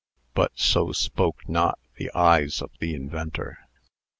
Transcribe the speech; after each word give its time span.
But 0.33 0.51
so 0.55 0.93
spoke 0.93 1.47
not 1.47 1.77
the 1.97 2.09
eyes 2.15 2.59
of 2.63 2.71
the 2.79 2.95
inventor. 2.95 3.59